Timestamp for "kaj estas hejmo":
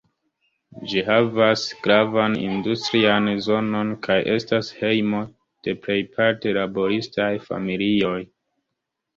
4.07-5.23